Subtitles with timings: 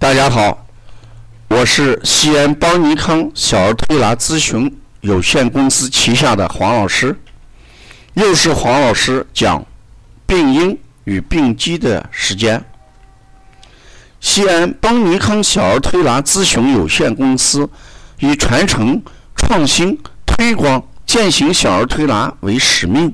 [0.00, 0.64] 大家好，
[1.48, 7.18] 我是西安邦尼康小儿推拿咨询有限公司旗下的黄老师，
[8.14, 9.66] 又是黄老师讲
[10.24, 12.64] 病因与病机的时间。
[14.20, 17.68] 西安邦尼康小儿推拿咨询有限公司
[18.20, 19.02] 以传承、
[19.34, 23.12] 创新、推广、践行小儿推拿为使命，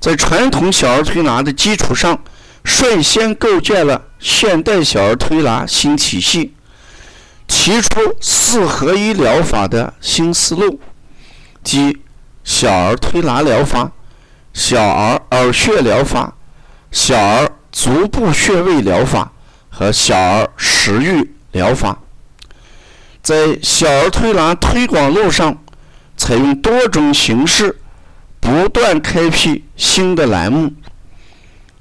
[0.00, 2.20] 在传统小儿推拿的基础上，
[2.64, 6.54] 率先构建了现代小儿推拿新体系，
[7.46, 10.78] 提出四合一疗法的新思路，
[11.64, 11.98] 即
[12.44, 13.90] 小儿推拿疗法、
[14.52, 16.36] 小儿耳穴疗法、
[16.92, 19.32] 小儿足部穴位疗法
[19.70, 21.98] 和小儿食欲疗法。
[23.22, 25.62] 在小儿推拿推广路上，
[26.16, 27.80] 采用多种形式，
[28.38, 30.72] 不断开辟新的栏目。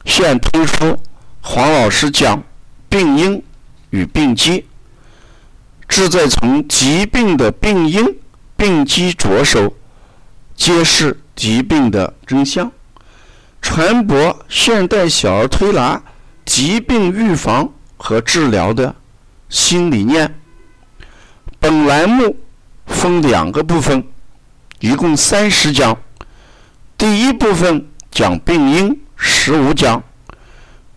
[0.05, 1.01] 现推出
[1.41, 2.43] 黄老师讲
[2.89, 3.43] 病因
[3.89, 4.65] 与病机，
[5.87, 8.05] 旨在从疾病的病因、
[8.55, 9.73] 病机着手，
[10.55, 12.71] 揭示疾病的真相，
[13.61, 16.01] 传播现代小儿推拿
[16.45, 18.95] 疾病预防和治疗的
[19.47, 20.39] 新理念。
[21.59, 22.37] 本栏目
[22.85, 24.03] 分两个部分，
[24.79, 25.97] 一共三十讲。
[26.97, 29.01] 第一部分讲病因。
[29.21, 30.01] 十五讲，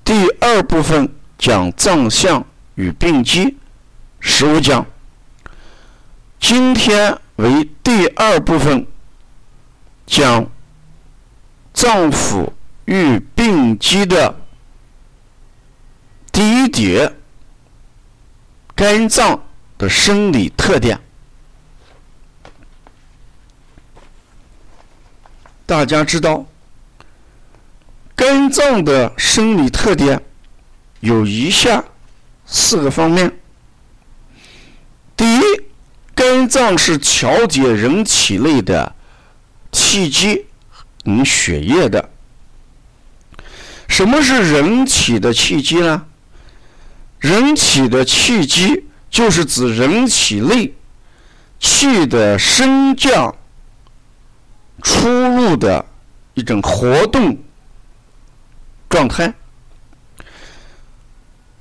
[0.04, 1.08] 第二部分
[1.38, 3.56] 讲脏象与病机，
[4.20, 4.84] 十五讲。
[6.40, 8.84] 今天为第二部分，
[10.04, 10.44] 讲
[11.72, 12.50] 脏腑
[12.86, 14.34] 与病机的
[16.32, 17.14] 第一节，
[18.74, 19.40] 肝脏
[19.78, 21.00] 的生理特点。
[25.64, 26.44] 大家知道。
[28.14, 30.22] 肝脏的生理特点
[31.00, 31.82] 有以下
[32.44, 33.38] 四个方面：
[35.16, 35.40] 第一，
[36.14, 38.94] 肝脏是调节人体内的
[39.72, 40.46] 气机
[41.04, 42.10] 与血液的。
[43.88, 46.06] 什么是人体的气机呢？
[47.18, 50.74] 人体的气机就是指人体内
[51.58, 53.34] 气的升降、
[54.82, 55.84] 出入的
[56.34, 57.38] 一种活动。
[58.92, 59.32] 状态，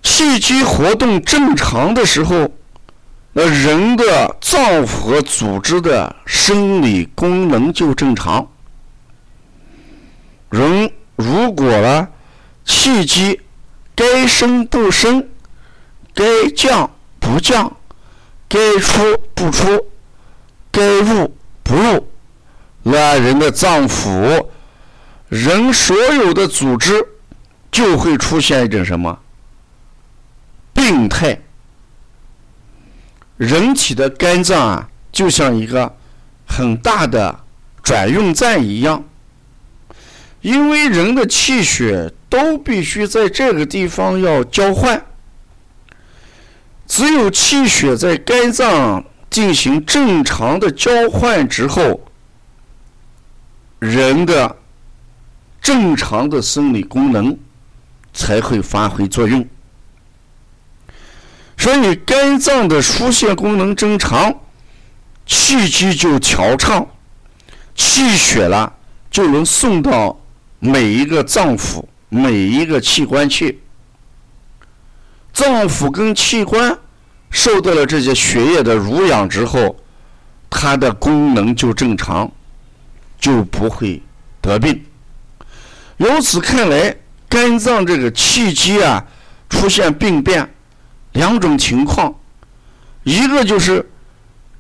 [0.04, 2.52] 气机活动正常的时候，
[3.32, 8.52] 那人的脏腑和组织的生理功能就正常。
[10.50, 12.10] 人如果呢，
[12.66, 13.40] 气机
[13.96, 15.30] 该升不升，
[16.14, 17.78] 该降不降，
[18.50, 19.02] 该出
[19.34, 19.88] 不出，
[20.70, 22.12] 该入不入，
[22.84, 24.48] 那人的脏腑，
[25.30, 27.08] 人所有的组织。
[27.72, 29.18] 就会出现一种什么
[30.74, 31.40] 病态？
[33.38, 35.96] 人体的肝脏啊，就像一个
[36.46, 37.40] 很大的
[37.82, 39.04] 转运站一样，
[40.42, 45.04] 因为人的气血都必须在这个地方要交换，
[46.86, 52.02] 只有气血在肝脏进行正常的交换之后，
[53.80, 54.56] 人的
[55.62, 57.36] 正常的生理功能。
[58.14, 59.48] 才会发挥作用，
[61.58, 64.34] 所以肝脏的疏泄功能正常，
[65.26, 66.86] 气机就调畅，
[67.74, 68.76] 气血了
[69.10, 70.20] 就能送到
[70.60, 73.62] 每一个脏腑、每一个器官去。
[75.32, 76.78] 脏腑跟器官
[77.30, 79.78] 受到了这些血液的濡养之后，
[80.50, 82.30] 它的功能就正常，
[83.18, 84.04] 就不会
[84.42, 84.84] 得病。
[85.96, 86.98] 由此看来。
[87.32, 89.06] 肝脏这个气机啊，
[89.50, 90.54] 出现病变，
[91.14, 92.14] 两种情况，
[93.04, 93.90] 一个就是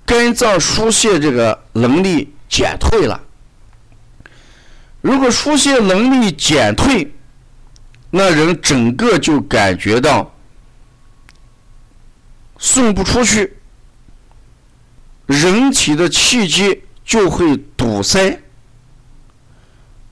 [0.06, 3.22] 肝脏疏泄这个能力减退了。
[5.02, 7.14] 如果疏泄能力减退，
[8.10, 10.34] 那人整个就感觉到
[12.58, 13.58] 送不出去，
[15.26, 18.42] 人体的气机就会堵塞，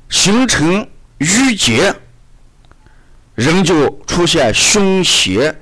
[0.10, 0.86] 形成
[1.20, 1.96] 淤结。
[3.40, 5.56] 人就出现胸胁、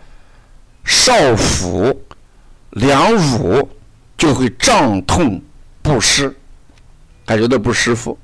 [0.83, 2.01] 少腹、
[2.71, 3.69] 两乳
[4.17, 5.39] 就会胀痛
[5.83, 6.35] 不适，
[7.23, 8.17] 感觉到不舒服。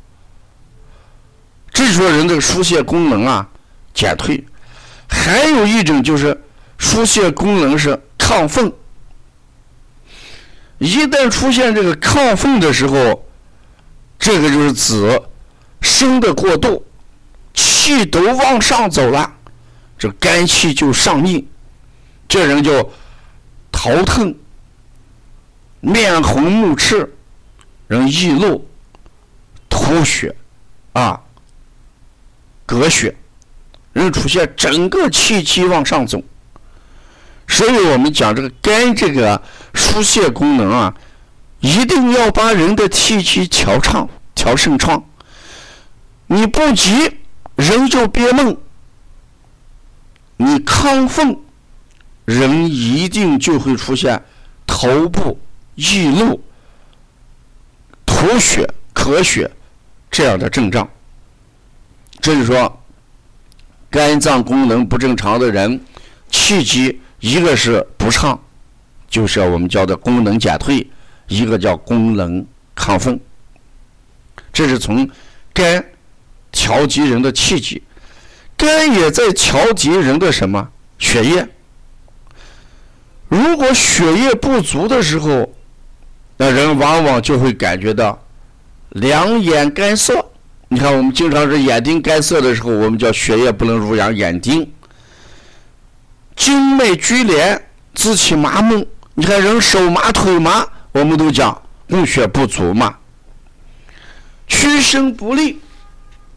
[1.72, 3.48] 这就说人这个疏泄功能啊
[3.94, 4.44] 减退。
[5.08, 6.36] 还有一种就是
[6.80, 8.74] 疏泄功能是亢奋，
[10.80, 13.24] 一旦出现这个亢奋的时候，
[14.18, 15.22] 这个就是指
[15.80, 16.84] 生的过度，
[17.54, 19.32] 气都往上走了。
[20.04, 21.48] 这肝气就上逆，
[22.28, 22.92] 这人就
[23.72, 24.36] 头疼、
[25.80, 27.16] 面红目赤、
[27.88, 28.68] 人易怒、
[29.70, 30.36] 吐血
[30.92, 31.22] 啊、
[32.68, 33.16] 嗝血，
[33.94, 36.22] 人出现整个气机往上走。
[37.48, 39.42] 所以我们讲这个肝这个
[39.74, 40.94] 疏泄功能啊，
[41.62, 45.02] 一定要把人的气机调畅、调顺畅。
[46.28, 47.20] 你不急，
[47.56, 48.54] 人就憋闷；
[50.44, 51.38] 你亢奋，
[52.26, 54.22] 人一定就会出现
[54.68, 55.40] 头部
[55.76, 56.44] 易怒、
[58.06, 59.50] 吐血、咳血
[60.12, 60.88] 这样的症状。
[62.20, 62.84] 这就说，
[63.90, 65.80] 肝脏功能不正常的人，
[66.30, 67.00] 气机。
[67.20, 68.38] 一个是不畅，
[69.10, 70.86] 就是我们叫的功能减退；
[71.30, 73.18] 一个叫功能亢奋。
[74.52, 75.10] 这是从
[75.54, 75.86] 肝
[76.52, 77.82] 调节人的气机，
[78.58, 80.70] 肝也在调节人的什么
[81.00, 81.48] 血液。
[83.28, 85.52] 如果血液不足的时候，
[86.38, 88.24] 那人往往就会感觉到
[88.90, 90.26] 两眼干涩。
[90.68, 94.72] 你看，我们经常是眼睛干涩的时候，我们叫血液不能濡养眼睛。
[96.36, 97.62] 经脉拘连，
[97.94, 98.88] 肢体麻木。
[99.14, 102.96] 你看人手麻腿麻，我们都讲供血不足嘛。
[104.48, 105.60] 屈伸不利，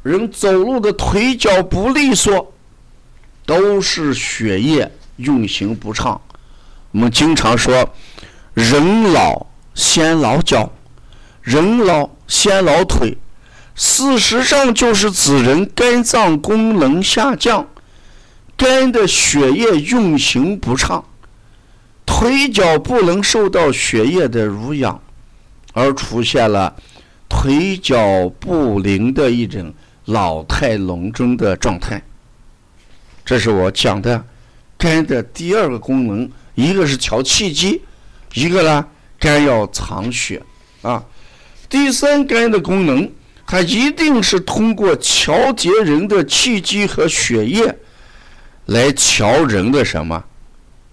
[0.06, 2.54] 人走路的腿脚不利索，
[3.44, 6.20] 都是血液运行不畅。
[6.92, 7.92] 我们经常说，
[8.54, 9.44] 人老
[9.74, 10.70] 先老脚，
[11.42, 13.18] 人老先老腿，
[13.74, 17.66] 事实上就是指人肝脏功能下降。
[18.56, 21.04] 肝的血液运行不畅，
[22.06, 25.02] 腿脚不能受到血液的濡养，
[25.72, 26.76] 而出现了
[27.28, 27.98] 腿脚
[28.38, 29.74] 不灵的一种
[30.06, 32.02] 老态龙钟的状态。
[33.24, 34.24] 这是我讲的
[34.76, 37.82] 肝的第二个功能，一个是调气机，
[38.34, 38.86] 一个呢
[39.18, 40.42] 肝要藏血
[40.82, 41.04] 啊。
[41.68, 43.10] 第三肝的功能，
[43.46, 47.76] 它一定是通过调节人的气机和血液。
[48.66, 50.24] 来调人的什么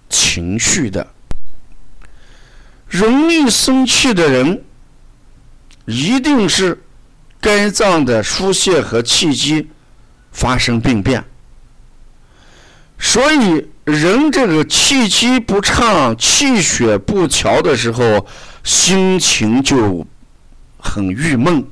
[0.08, 1.04] 情绪的？
[2.86, 4.62] 容易生气的人，
[5.84, 6.83] 一定是
[7.44, 9.68] 肝脏的疏泄和气机
[10.32, 11.22] 发生病变。
[12.98, 18.26] 所以，人这个气机不畅、气血不调的时候，
[18.62, 20.06] 心情就
[20.78, 21.62] 很郁闷。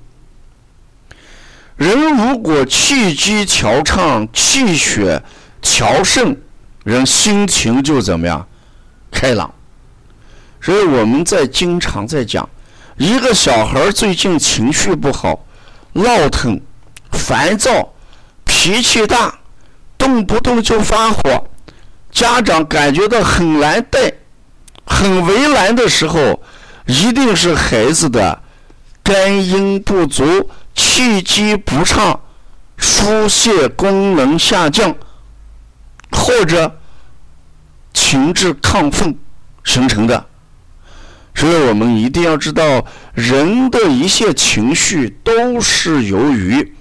[1.77, 5.23] 人如果气机调畅、气血，
[5.63, 6.37] 调盛，
[6.85, 8.47] 人心情就怎么样？
[9.11, 9.51] 开朗。
[10.61, 12.47] 所以我们在经常在讲，
[12.99, 15.47] 一个小孩最近情绪不好，
[15.93, 16.61] 闹腾、
[17.11, 17.93] 烦躁、
[18.45, 19.39] 脾气大，
[19.99, 21.49] 动不动就发火，
[22.11, 24.13] 家长感觉到很难带、
[24.87, 26.43] 很为难的时候，
[26.87, 28.43] 一定是孩子的
[29.03, 32.21] 肝阴不足、气机不畅、
[32.77, 34.95] 疏泄功能下降。
[36.15, 36.79] 或者
[37.95, 39.19] 情志亢奋
[39.65, 40.27] 形成的，
[41.35, 46.75] 所以我们一定要知道，人的一切情绪都是由于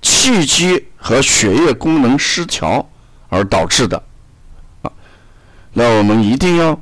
[0.00, 2.88] 气机和血液功能失调
[3.28, 4.02] 而导致的。
[4.82, 4.90] 啊，
[5.72, 6.80] 那我们一定要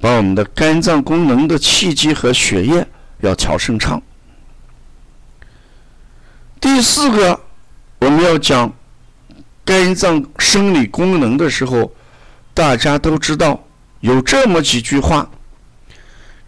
[0.00, 2.86] 把我们的肝脏功能的气机和血液
[3.20, 4.00] 要调顺畅。
[6.60, 7.40] 第四个，
[7.98, 8.72] 我们要讲。
[9.64, 11.92] 肝脏生理功能的时候，
[12.54, 13.62] 大家都知道
[14.00, 15.28] 有这么几句话：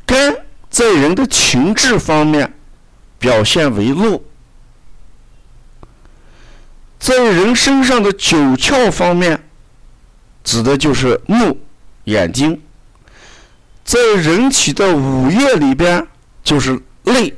[0.06, 0.34] 肝
[0.70, 2.54] 在人的情志方面
[3.18, 4.24] 表现为怒，
[6.98, 9.50] 在人身上的九窍方面
[10.44, 11.60] 指的就是目、
[12.04, 12.56] 眼睛；
[13.84, 16.06] 在人体的五液里边
[16.44, 17.34] 就是泪；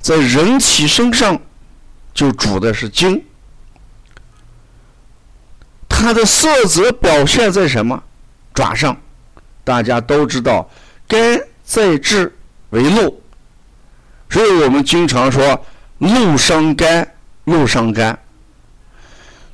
[0.00, 1.38] 在人体身上
[2.14, 3.24] 就主的是精。
[5.88, 8.02] 它的色泽表现在什么？
[8.54, 8.96] 爪上，
[9.64, 10.70] 大家都知道，
[11.08, 12.36] 肝在志
[12.70, 13.20] 为怒，
[14.28, 15.64] 所以我们经常说
[15.98, 18.18] 怒伤肝，怒伤肝。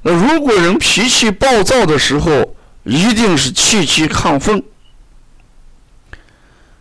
[0.03, 4.63] 那如果人脾气暴躁的时候，一定是气机亢奋，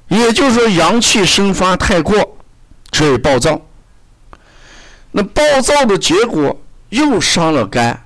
[0.08, 2.38] 也就是说阳气生发太过，
[2.92, 3.62] 所以暴躁。
[5.12, 8.06] 那暴躁的结果又伤了肝，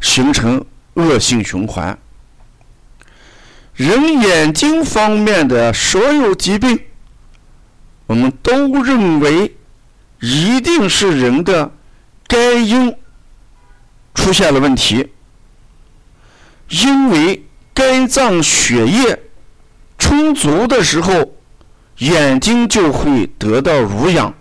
[0.00, 0.64] 形成。
[0.94, 1.98] 恶性循环。
[3.74, 6.78] 人眼睛方面的所有疾病，
[8.06, 9.56] 我们都认为
[10.20, 11.72] 一定是人的
[12.26, 12.94] 肝阴
[14.14, 15.08] 出现了问题，
[16.68, 19.18] 因为肝脏血液
[19.98, 21.32] 充足的时候，
[21.98, 24.34] 眼睛就会得到濡养，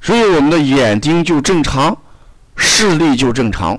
[0.00, 1.98] 所以我们的眼睛就正常，
[2.54, 3.78] 视力就正常。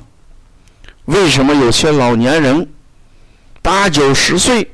[1.06, 2.70] 为什么有些老年人
[3.62, 4.72] 八九十岁，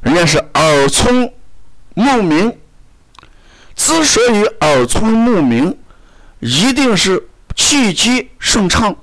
[0.00, 1.32] 人家是耳聪
[1.94, 2.56] 目明？
[3.76, 5.76] 之所以耳聪目明，
[6.40, 8.96] 一定是气机顺畅，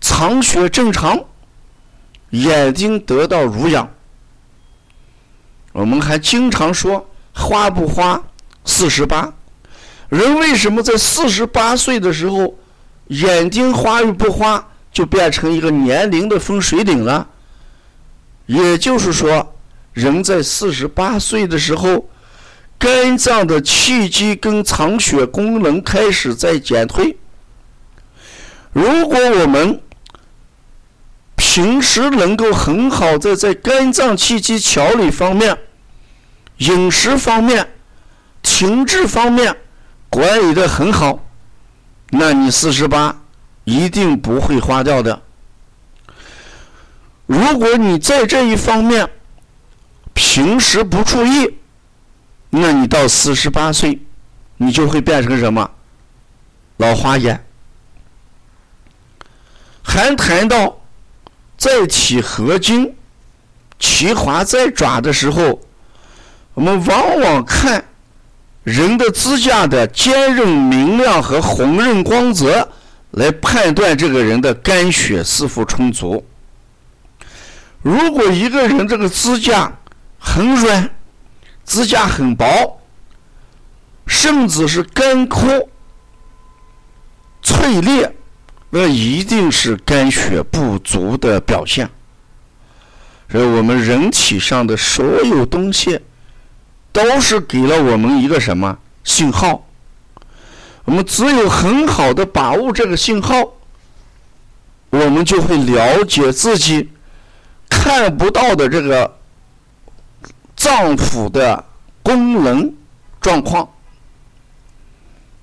[0.00, 1.24] 藏血正常，
[2.30, 3.88] 眼睛得到濡养。
[5.72, 8.22] 我们还经常说花不花
[8.66, 9.32] 四十八，
[10.10, 12.58] 人为什么在四十八岁的时候
[13.06, 17.26] 眼睛花与不花就变成一个年龄的分水岭了？
[18.48, 19.54] 也就是说，
[19.92, 22.10] 人在四十八岁的时候。
[22.80, 27.18] 肝脏的气机跟藏血功能开始在减退。
[28.72, 29.82] 如果我们
[31.34, 35.58] 平时能够很好的在肝脏气机调理方面、
[36.58, 37.68] 饮食方面、
[38.44, 39.56] 情志方面
[40.08, 41.26] 管理的很好，
[42.10, 43.22] 那你四十八
[43.64, 45.20] 一定不会花掉的。
[47.28, 49.06] 如果你在这一方面
[50.14, 51.58] 平时不注意，
[52.48, 54.00] 那你到四十八岁，
[54.56, 55.70] 你就会变成什么？
[56.78, 57.44] 老花眼。
[59.82, 60.80] 还谈到
[61.58, 62.96] 在体合金、
[63.78, 65.60] 其华在爪的时候，
[66.54, 67.84] 我们往往看
[68.64, 72.66] 人的指甲的坚韧明亮和红润光泽，
[73.10, 76.26] 来判断这个人的肝血是否充足。
[77.82, 79.72] 如果一个人这个指甲
[80.18, 80.90] 很软，
[81.64, 82.80] 指甲很薄，
[84.06, 85.68] 甚至是干枯、
[87.42, 88.14] 脆裂，
[88.70, 91.88] 那一定是肝血不足的表现。
[93.30, 96.00] 所以我们人体上的所有东西，
[96.92, 99.66] 都是给了我们一个什么信号？
[100.84, 103.52] 我们只有很好的把握这个信号，
[104.88, 106.88] 我们就会了解自己
[107.68, 109.16] 看不到的这个。
[110.56, 111.64] 脏腑的
[112.02, 112.74] 功能
[113.20, 113.68] 状况，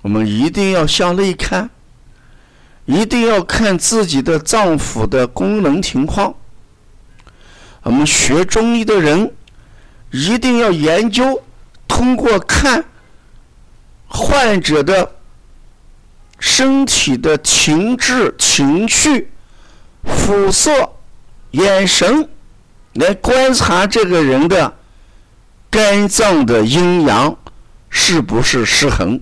[0.02, 1.70] 我们一定要向内看，
[2.84, 6.36] 一定要看自己的脏腑的功能情况。
[7.84, 9.34] 我们学中医的人
[10.12, 11.42] 一定要研究，
[11.88, 12.84] 通过看
[14.10, 15.16] 患者的
[16.40, 19.32] 身体的情志、情绪、
[20.04, 20.95] 肤色、
[21.56, 22.30] 眼神，
[22.94, 24.74] 来观察这个人的。
[25.70, 27.38] 肝脏的阴阳
[27.90, 29.20] 是不是失衡？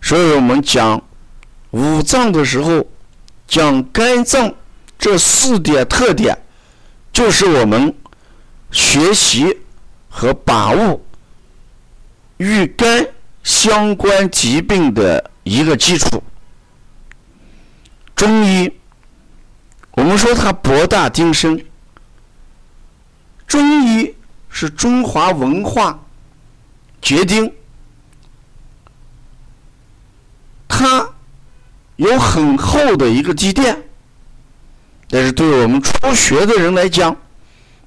[0.00, 1.02] 所以我们讲
[1.72, 2.86] 五脏的时候，
[3.48, 4.54] 讲肝脏
[4.96, 6.38] 这四点特点，
[7.12, 7.92] 就是我们
[8.70, 9.58] 学习
[10.08, 11.00] 和把握
[12.36, 13.08] 与肝
[13.42, 16.22] 相关疾病的一个基础。
[18.14, 18.70] 中医，
[19.96, 21.66] 我们说它博大精深，
[23.48, 24.14] 中医。
[24.48, 26.02] 是中华文化
[27.02, 27.52] 决定，
[30.66, 31.10] 它
[31.96, 33.82] 有很厚的一个积淀。
[35.10, 37.14] 但是对我们初学的人来讲，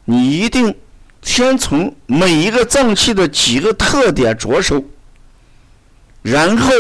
[0.06, 0.76] 你一定
[1.24, 4.84] 先从每一个脏器的几个特点着手，
[6.22, 6.72] 然后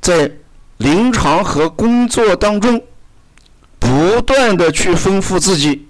[0.00, 0.30] 在
[0.76, 2.80] 临床和工作当中
[3.82, 5.88] 不断的去丰富自己。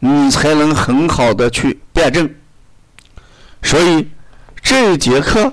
[0.00, 2.28] 你才能很好的去辩证，
[3.62, 4.06] 所以
[4.60, 5.50] 这一节课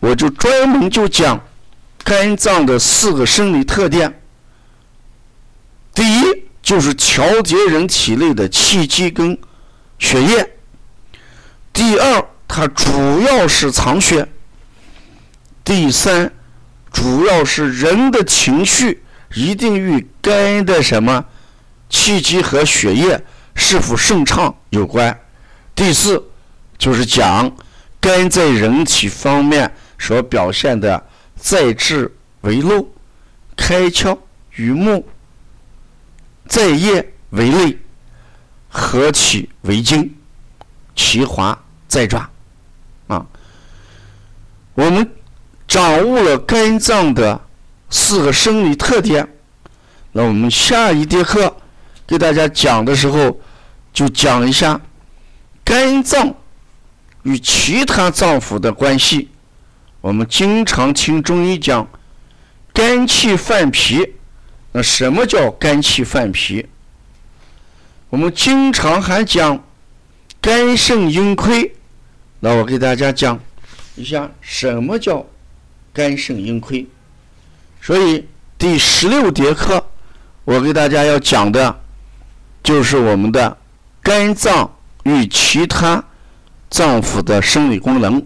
[0.00, 1.40] 我就专门就讲
[2.02, 4.20] 肝脏的四个生理特点。
[5.94, 6.24] 第一
[6.60, 9.38] 就是调节人体内的气机跟
[10.00, 10.44] 血液；
[11.72, 14.26] 第二，它主要是藏血；
[15.62, 16.32] 第三，
[16.92, 19.01] 主要是人的情绪
[19.34, 21.24] 一定与肝的什么
[21.88, 23.22] 气机和血液。
[23.54, 25.20] 是否顺畅有关。
[25.74, 26.24] 第四，
[26.78, 27.54] 就是讲
[28.00, 32.10] 肝在人体方面所表现的在志
[32.40, 32.88] 为漏、
[33.54, 34.18] 开窍
[34.52, 35.06] 于目、
[36.46, 37.78] 在液为泪、
[38.70, 40.16] 合体为精、
[40.96, 42.30] 其华在爪。
[43.08, 43.26] 啊，
[44.72, 45.06] 我们
[45.68, 47.38] 掌握了肝脏的
[47.92, 49.28] 四个生理特点，
[50.12, 51.54] 那我们下一节课。
[52.06, 53.38] 给大家讲的时候，
[53.92, 54.80] 就讲一下
[55.62, 56.34] 肝脏
[57.22, 59.28] 与其他脏腑的关系。
[60.00, 61.86] 我们经常听中医讲
[62.72, 64.14] 肝气犯脾，
[64.72, 66.66] 那什么叫肝气犯脾？
[68.08, 69.62] 我们经常还讲
[70.40, 71.74] 肝肾阴亏，
[72.40, 73.38] 那我给大家讲
[73.96, 75.26] 一下什么叫
[75.92, 76.86] 肝肾阴亏。
[77.84, 79.84] 所以第十六节课，
[80.44, 81.80] 我给大家要讲的，
[82.62, 83.58] 就是我们的
[84.00, 84.72] 肝脏
[85.02, 86.04] 与其他
[86.70, 88.24] 脏腑的生理功能。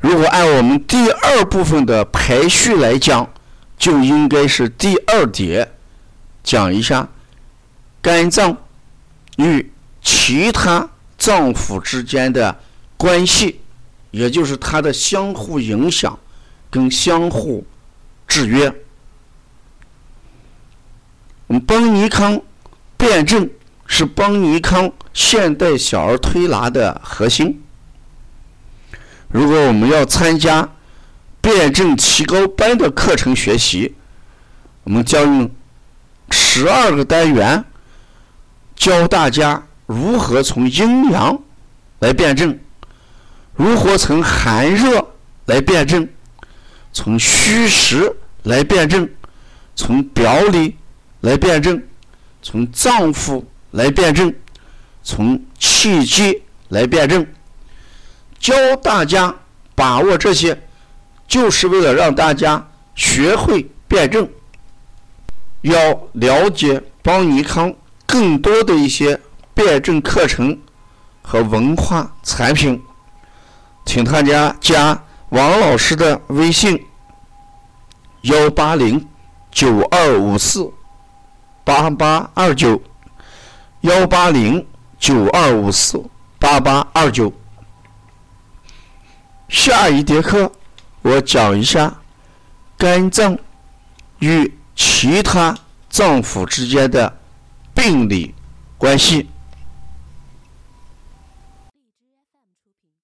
[0.00, 3.32] 如果按我们第二部分的排序来讲，
[3.78, 5.70] 就应该是第二节
[6.42, 7.08] 讲一下
[8.02, 8.56] 肝脏。
[9.36, 9.72] 与
[10.02, 12.58] 其他脏腑之间的
[12.96, 13.60] 关系，
[14.10, 16.18] 也就是它的相互影响
[16.68, 17.64] 跟相互
[18.32, 18.74] 制约。
[21.48, 22.40] 我们邦尼康
[22.96, 23.50] 辩证
[23.86, 27.62] 是邦尼康现代小儿推拿的核心。
[29.28, 30.66] 如果我们要参加
[31.42, 33.94] 辩证提高班的课程学习，
[34.84, 35.50] 我们将用
[36.30, 37.62] 十二个单元。
[38.74, 41.38] 教大家如何从阴阳
[41.98, 42.58] 来辩证，
[43.54, 45.06] 如何从寒热
[45.44, 46.08] 来辩证，
[46.94, 49.08] 从虚实来辩证，
[49.74, 50.76] 从表里
[51.20, 51.82] 来辩证，
[52.42, 54.34] 从脏腑来辩证，
[55.02, 57.26] 从气机来辩证。
[58.38, 59.34] 教大家
[59.74, 60.60] 把握这些，
[61.28, 64.28] 就是为了让大家学会辩证。
[65.60, 67.74] 要了解邦尼康。
[68.04, 69.18] 更多的一些
[69.54, 70.60] 辩证课程
[71.22, 72.78] 和文化产品，
[73.86, 76.78] 请大家加王老师的微信：
[78.22, 79.08] 幺八零
[79.50, 80.70] 九二五四
[81.64, 82.80] 八八二九，
[83.80, 84.66] 幺八零
[84.98, 86.02] 九二五四
[86.38, 87.32] 八八二九。
[89.48, 90.50] 下一节课
[91.02, 91.92] 我讲一下
[92.78, 93.36] 肝脏
[94.20, 95.56] 与其他
[95.90, 97.18] 脏腑之间的。
[97.74, 98.34] 病理
[98.76, 99.28] 关系。